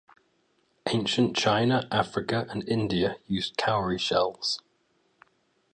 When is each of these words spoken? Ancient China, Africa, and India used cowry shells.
Ancient 0.89 1.35
China, 1.37 1.87
Africa, 1.91 2.47
and 2.49 2.67
India 2.67 3.17
used 3.27 3.55
cowry 3.55 3.99
shells. 3.99 4.59